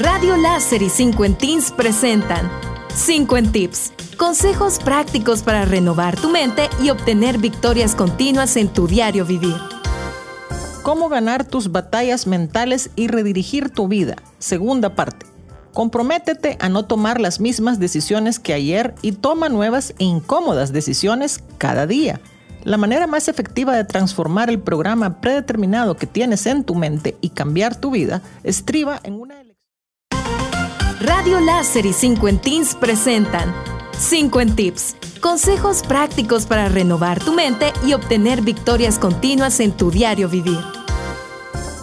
Radio 0.00 0.36
Láser 0.36 0.80
y 0.82 0.90
5 0.90 1.30
Teens 1.30 1.72
presentan 1.72 2.48
5 2.94 3.42
Tips. 3.50 3.92
Consejos 4.16 4.78
prácticos 4.78 5.42
para 5.42 5.64
renovar 5.64 6.14
tu 6.20 6.30
mente 6.30 6.70
y 6.80 6.90
obtener 6.90 7.38
victorias 7.38 7.96
continuas 7.96 8.56
en 8.56 8.68
tu 8.68 8.86
diario 8.86 9.26
vivir. 9.26 9.56
Cómo 10.84 11.08
ganar 11.08 11.44
tus 11.44 11.72
batallas 11.72 12.28
mentales 12.28 12.90
y 12.94 13.08
redirigir 13.08 13.70
tu 13.70 13.88
vida. 13.88 14.14
Segunda 14.38 14.94
parte. 14.94 15.26
Comprométete 15.72 16.58
a 16.60 16.68
no 16.68 16.84
tomar 16.84 17.20
las 17.20 17.40
mismas 17.40 17.80
decisiones 17.80 18.38
que 18.38 18.54
ayer 18.54 18.94
y 19.02 19.12
toma 19.12 19.48
nuevas 19.48 19.94
e 19.98 20.04
incómodas 20.04 20.72
decisiones 20.72 21.42
cada 21.58 21.88
día. 21.88 22.20
La 22.62 22.76
manera 22.76 23.08
más 23.08 23.26
efectiva 23.26 23.74
de 23.74 23.82
transformar 23.82 24.48
el 24.48 24.60
programa 24.60 25.20
predeterminado 25.20 25.96
que 25.96 26.06
tienes 26.06 26.46
en 26.46 26.62
tu 26.62 26.76
mente 26.76 27.16
y 27.20 27.30
cambiar 27.30 27.74
tu 27.74 27.90
vida 27.90 28.22
estriba 28.44 29.00
en 29.02 29.14
una 29.14 29.40
elección. 29.40 29.48
Radio 31.00 31.38
Láser 31.38 31.86
y 31.86 31.92
5 31.92 32.38
Teens 32.42 32.74
presentan 32.74 33.54
5 33.96 34.46
Tips. 34.56 34.96
Consejos 35.20 35.82
prácticos 35.82 36.44
para 36.44 36.68
renovar 36.68 37.22
tu 37.22 37.32
mente 37.32 37.72
y 37.86 37.92
obtener 37.92 38.42
victorias 38.42 38.98
continuas 38.98 39.60
en 39.60 39.70
tu 39.70 39.92
diario 39.92 40.28
vivir. 40.28 40.58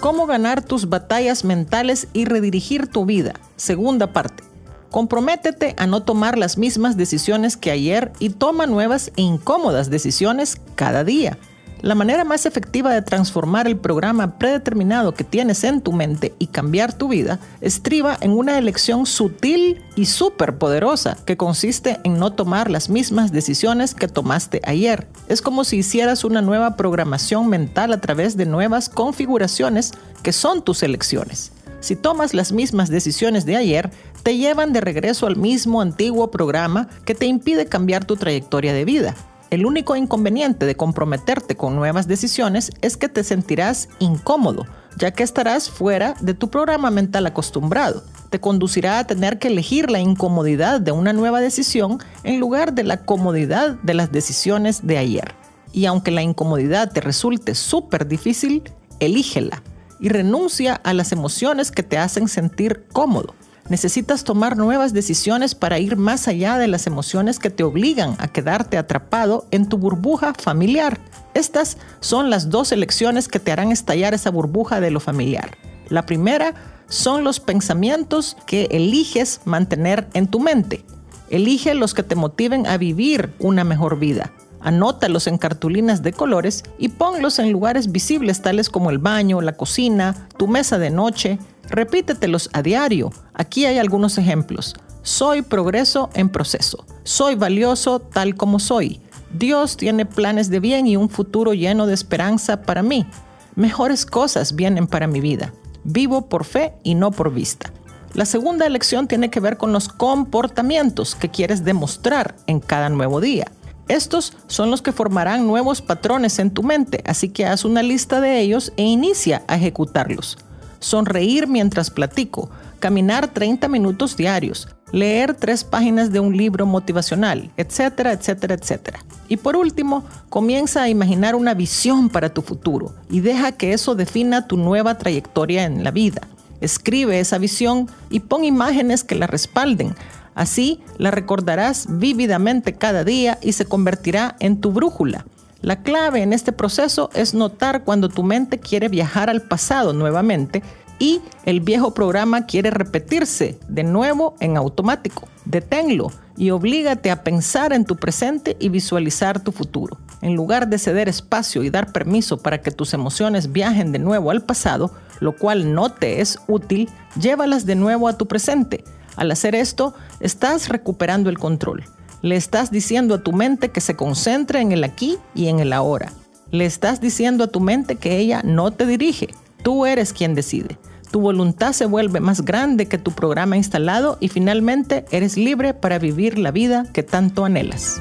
Cómo 0.00 0.24
ganar 0.24 0.64
tus 0.64 0.88
batallas 0.88 1.44
mentales 1.44 2.08
y 2.14 2.24
redirigir 2.24 2.86
tu 2.86 3.04
vida. 3.04 3.34
Segunda 3.56 4.14
parte. 4.14 4.44
Comprométete 4.90 5.74
a 5.76 5.86
no 5.86 6.02
tomar 6.02 6.38
las 6.38 6.56
mismas 6.56 6.96
decisiones 6.96 7.58
que 7.58 7.70
ayer 7.70 8.12
y 8.18 8.30
toma 8.30 8.66
nuevas 8.66 9.12
e 9.16 9.20
incómodas 9.20 9.90
decisiones 9.90 10.58
cada 10.74 11.04
día. 11.04 11.36
La 11.82 11.96
manera 11.96 12.24
más 12.24 12.46
efectiva 12.46 12.94
de 12.94 13.02
transformar 13.02 13.66
el 13.66 13.76
programa 13.76 14.38
predeterminado 14.38 15.14
que 15.14 15.24
tienes 15.24 15.64
en 15.64 15.80
tu 15.80 15.92
mente 15.92 16.32
y 16.38 16.46
cambiar 16.46 16.96
tu 16.96 17.08
vida 17.08 17.40
estriba 17.60 18.16
en 18.20 18.30
una 18.30 18.56
elección 18.56 19.04
sutil 19.04 19.82
y 19.96 20.06
súper 20.06 20.58
poderosa 20.58 21.18
que 21.26 21.36
consiste 21.36 21.98
en 22.04 22.20
no 22.20 22.34
tomar 22.34 22.70
las 22.70 22.88
mismas 22.88 23.32
decisiones 23.32 23.96
que 23.96 24.06
tomaste 24.06 24.62
ayer. 24.64 25.08
Es 25.26 25.42
como 25.42 25.64
si 25.64 25.78
hicieras 25.78 26.22
una 26.22 26.40
nueva 26.40 26.76
programación 26.76 27.48
mental 27.48 27.92
a 27.92 28.00
través 28.00 28.36
de 28.36 28.46
nuevas 28.46 28.88
configuraciones 28.88 29.90
que 30.22 30.32
son 30.32 30.62
tus 30.62 30.84
elecciones. 30.84 31.50
Si 31.80 31.96
tomas 31.96 32.32
las 32.32 32.52
mismas 32.52 32.90
decisiones 32.90 33.44
de 33.44 33.56
ayer, 33.56 33.90
te 34.22 34.36
llevan 34.36 34.72
de 34.72 34.82
regreso 34.82 35.26
al 35.26 35.34
mismo 35.34 35.80
antiguo 35.80 36.30
programa 36.30 36.88
que 37.04 37.16
te 37.16 37.26
impide 37.26 37.66
cambiar 37.66 38.04
tu 38.04 38.14
trayectoria 38.14 38.72
de 38.72 38.84
vida. 38.84 39.16
El 39.52 39.66
único 39.66 39.96
inconveniente 39.96 40.64
de 40.64 40.76
comprometerte 40.76 41.56
con 41.56 41.76
nuevas 41.76 42.08
decisiones 42.08 42.72
es 42.80 42.96
que 42.96 43.10
te 43.10 43.22
sentirás 43.22 43.90
incómodo, 43.98 44.64
ya 44.96 45.10
que 45.10 45.22
estarás 45.22 45.68
fuera 45.68 46.14
de 46.22 46.32
tu 46.32 46.48
programa 46.48 46.90
mental 46.90 47.26
acostumbrado. 47.26 48.02
Te 48.30 48.40
conducirá 48.40 48.98
a 48.98 49.06
tener 49.06 49.38
que 49.38 49.48
elegir 49.48 49.90
la 49.90 49.98
incomodidad 49.98 50.80
de 50.80 50.92
una 50.92 51.12
nueva 51.12 51.42
decisión 51.42 51.98
en 52.24 52.40
lugar 52.40 52.72
de 52.72 52.84
la 52.84 53.04
comodidad 53.04 53.74
de 53.82 53.92
las 53.92 54.10
decisiones 54.10 54.86
de 54.86 54.96
ayer. 54.96 55.34
Y 55.70 55.84
aunque 55.84 56.12
la 56.12 56.22
incomodidad 56.22 56.90
te 56.90 57.02
resulte 57.02 57.54
súper 57.54 58.08
difícil, 58.08 58.62
elígela 59.00 59.62
y 60.00 60.08
renuncia 60.08 60.76
a 60.76 60.94
las 60.94 61.12
emociones 61.12 61.70
que 61.70 61.82
te 61.82 61.98
hacen 61.98 62.26
sentir 62.28 62.86
cómodo. 62.90 63.34
Necesitas 63.68 64.24
tomar 64.24 64.56
nuevas 64.56 64.92
decisiones 64.92 65.54
para 65.54 65.78
ir 65.78 65.96
más 65.96 66.28
allá 66.28 66.58
de 66.58 66.68
las 66.68 66.86
emociones 66.86 67.38
que 67.38 67.50
te 67.50 67.62
obligan 67.62 68.16
a 68.18 68.28
quedarte 68.28 68.76
atrapado 68.76 69.46
en 69.50 69.68
tu 69.68 69.78
burbuja 69.78 70.34
familiar. 70.34 70.98
Estas 71.34 71.78
son 72.00 72.28
las 72.28 72.50
dos 72.50 72.72
elecciones 72.72 73.28
que 73.28 73.38
te 73.38 73.52
harán 73.52 73.72
estallar 73.72 74.14
esa 74.14 74.30
burbuja 74.30 74.80
de 74.80 74.90
lo 74.90 75.00
familiar. 75.00 75.56
La 75.88 76.04
primera 76.06 76.54
son 76.88 77.24
los 77.24 77.40
pensamientos 77.40 78.36
que 78.46 78.64
eliges 78.70 79.40
mantener 79.44 80.08
en 80.12 80.26
tu 80.26 80.40
mente. 80.40 80.84
Elige 81.30 81.74
los 81.74 81.94
que 81.94 82.02
te 82.02 82.14
motiven 82.14 82.66
a 82.66 82.76
vivir 82.76 83.32
una 83.38 83.64
mejor 83.64 83.98
vida. 83.98 84.32
Anótalos 84.60 85.26
en 85.26 85.38
cartulinas 85.38 86.02
de 86.02 86.12
colores 86.12 86.62
y 86.78 86.88
ponlos 86.88 87.38
en 87.38 87.50
lugares 87.50 87.90
visibles 87.90 88.42
tales 88.42 88.68
como 88.68 88.90
el 88.90 88.98
baño, 88.98 89.40
la 89.40 89.56
cocina, 89.56 90.28
tu 90.36 90.46
mesa 90.46 90.78
de 90.78 90.90
noche. 90.90 91.38
Repítetelos 91.68 92.50
a 92.52 92.62
diario. 92.62 93.10
Aquí 93.34 93.66
hay 93.66 93.78
algunos 93.78 94.18
ejemplos. 94.18 94.74
Soy 95.02 95.42
progreso 95.42 96.10
en 96.14 96.28
proceso. 96.28 96.84
Soy 97.04 97.34
valioso 97.34 98.00
tal 98.00 98.34
como 98.34 98.58
soy. 98.58 99.00
Dios 99.32 99.76
tiene 99.76 100.04
planes 100.06 100.50
de 100.50 100.60
bien 100.60 100.86
y 100.86 100.96
un 100.96 101.08
futuro 101.08 101.54
lleno 101.54 101.86
de 101.86 101.94
esperanza 101.94 102.62
para 102.62 102.82
mí. 102.82 103.06
Mejores 103.54 104.06
cosas 104.06 104.54
vienen 104.54 104.86
para 104.86 105.06
mi 105.06 105.20
vida. 105.20 105.52
Vivo 105.84 106.28
por 106.28 106.44
fe 106.44 106.74
y 106.82 106.94
no 106.94 107.10
por 107.10 107.32
vista. 107.32 107.72
La 108.14 108.26
segunda 108.26 108.66
elección 108.66 109.08
tiene 109.08 109.30
que 109.30 109.40
ver 109.40 109.56
con 109.56 109.72
los 109.72 109.88
comportamientos 109.88 111.14
que 111.14 111.30
quieres 111.30 111.64
demostrar 111.64 112.36
en 112.46 112.60
cada 112.60 112.90
nuevo 112.90 113.20
día. 113.20 113.50
Estos 113.88 114.34
son 114.46 114.70
los 114.70 114.82
que 114.82 114.92
formarán 114.92 115.46
nuevos 115.46 115.80
patrones 115.80 116.38
en 116.38 116.50
tu 116.50 116.62
mente, 116.62 117.02
así 117.06 117.30
que 117.30 117.46
haz 117.46 117.64
una 117.64 117.82
lista 117.82 118.20
de 118.20 118.40
ellos 118.40 118.72
e 118.76 118.82
inicia 118.82 119.42
a 119.48 119.56
ejecutarlos. 119.56 120.38
Sonreír 120.82 121.46
mientras 121.46 121.90
platico, 121.90 122.50
caminar 122.78 123.28
30 123.28 123.68
minutos 123.68 124.16
diarios, 124.16 124.68
leer 124.92 125.34
tres 125.34 125.64
páginas 125.64 126.12
de 126.12 126.20
un 126.20 126.36
libro 126.36 126.66
motivacional, 126.66 127.50
etcétera, 127.56 128.12
etcétera, 128.12 128.54
etcétera. 128.54 129.00
Y 129.28 129.38
por 129.38 129.56
último, 129.56 130.04
comienza 130.28 130.82
a 130.82 130.90
imaginar 130.90 131.34
una 131.34 131.54
visión 131.54 132.10
para 132.10 132.34
tu 132.34 132.42
futuro 132.42 132.94
y 133.08 133.20
deja 133.20 133.52
que 133.52 133.72
eso 133.72 133.94
defina 133.94 134.46
tu 134.46 134.58
nueva 134.58 134.98
trayectoria 134.98 135.64
en 135.64 135.82
la 135.84 135.90
vida. 135.90 136.20
Escribe 136.60 137.18
esa 137.18 137.38
visión 137.38 137.88
y 138.10 138.20
pon 138.20 138.44
imágenes 138.44 139.02
que 139.04 139.14
la 139.14 139.26
respalden 139.26 139.94
Así 140.34 140.80
la 140.98 141.10
recordarás 141.10 141.86
vívidamente 141.88 142.74
cada 142.74 143.04
día 143.04 143.38
y 143.42 143.52
se 143.52 143.66
convertirá 143.66 144.36
en 144.40 144.60
tu 144.60 144.72
brújula. 144.72 145.26
La 145.62 145.82
clave 145.82 146.22
en 146.22 146.32
este 146.32 146.52
proceso 146.52 147.08
es 147.14 147.34
notar 147.34 147.84
cuando 147.84 148.08
tu 148.08 148.24
mente 148.24 148.58
quiere 148.58 148.88
viajar 148.88 149.30
al 149.30 149.42
pasado 149.42 149.92
nuevamente 149.92 150.62
y 150.98 151.20
el 151.44 151.60
viejo 151.60 151.94
programa 151.94 152.46
quiere 152.46 152.70
repetirse 152.70 153.58
de 153.68 153.84
nuevo 153.84 154.34
en 154.40 154.56
automático. 154.56 155.28
Deténlo 155.44 156.12
y 156.36 156.50
oblígate 156.50 157.10
a 157.10 157.22
pensar 157.22 157.72
en 157.72 157.84
tu 157.84 157.96
presente 157.96 158.56
y 158.58 158.68
visualizar 158.68 159.40
tu 159.40 159.52
futuro. 159.52 159.98
En 160.20 160.34
lugar 160.34 160.68
de 160.68 160.78
ceder 160.78 161.08
espacio 161.08 161.62
y 161.62 161.70
dar 161.70 161.92
permiso 161.92 162.38
para 162.38 162.60
que 162.60 162.70
tus 162.70 162.92
emociones 162.92 163.52
viajen 163.52 163.92
de 163.92 163.98
nuevo 163.98 164.30
al 164.30 164.42
pasado, 164.42 164.92
lo 165.20 165.36
cual 165.36 165.74
no 165.74 165.92
te 165.92 166.20
es 166.20 166.38
útil, 166.48 166.88
llévalas 167.20 167.66
de 167.66 167.76
nuevo 167.76 168.08
a 168.08 168.18
tu 168.18 168.26
presente 168.26 168.84
al 169.16 169.30
hacer 169.30 169.54
esto, 169.54 169.94
estás 170.20 170.68
recuperando 170.68 171.28
el 171.30 171.38
control. 171.38 171.84
Le 172.22 172.36
estás 172.36 172.70
diciendo 172.70 173.16
a 173.16 173.22
tu 173.22 173.32
mente 173.32 173.70
que 173.70 173.80
se 173.80 173.96
concentre 173.96 174.60
en 174.60 174.70
el 174.70 174.84
aquí 174.84 175.18
y 175.34 175.48
en 175.48 175.58
el 175.58 175.72
ahora. 175.72 176.12
Le 176.52 176.66
estás 176.66 177.00
diciendo 177.00 177.44
a 177.44 177.48
tu 177.48 177.58
mente 177.58 177.96
que 177.96 178.18
ella 178.18 178.42
no 178.44 178.70
te 178.70 178.86
dirige. 178.86 179.28
Tú 179.64 179.86
eres 179.86 180.12
quien 180.12 180.36
decide. 180.36 180.78
Tu 181.10 181.20
voluntad 181.20 181.72
se 181.72 181.84
vuelve 181.84 182.20
más 182.20 182.44
grande 182.44 182.86
que 182.86 182.96
tu 182.96 183.10
programa 183.10 183.56
instalado 183.56 184.18
y 184.20 184.28
finalmente 184.28 185.04
eres 185.10 185.36
libre 185.36 185.74
para 185.74 185.98
vivir 185.98 186.38
la 186.38 186.52
vida 186.52 186.86
que 186.92 187.02
tanto 187.02 187.44
anhelas. 187.44 188.00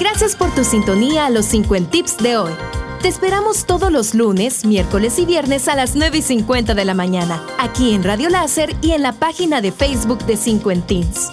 Gracias 0.00 0.36
por 0.36 0.52
tu 0.54 0.64
sintonía 0.64 1.26
a 1.26 1.30
los 1.30 1.44
50 1.44 1.90
tips 1.90 2.16
de 2.18 2.38
hoy. 2.38 2.52
Te 3.02 3.08
esperamos 3.08 3.66
todos 3.66 3.92
los 3.92 4.14
lunes, 4.14 4.64
miércoles 4.64 5.18
y 5.18 5.26
viernes 5.26 5.68
a 5.68 5.76
las 5.76 5.94
9 5.94 6.18
y 6.18 6.22
50 6.22 6.74
de 6.74 6.84
la 6.86 6.94
mañana, 6.94 7.42
aquí 7.58 7.94
en 7.94 8.02
Radio 8.02 8.30
Láser 8.30 8.74
y 8.80 8.92
en 8.92 9.02
la 9.02 9.12
página 9.12 9.60
de 9.60 9.70
Facebook 9.70 10.24
de 10.24 10.38
50 10.38 10.86
Teens. 10.86 11.30